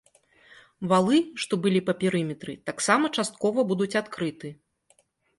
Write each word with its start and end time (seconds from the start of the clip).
Валы, 0.91 1.17
што 1.41 1.53
былі 1.65 1.81
па 1.89 1.93
перыметры, 2.01 2.55
таксама 2.69 3.11
часткова 3.17 3.65
будуць 3.73 3.91
адкрыты. 4.01 4.49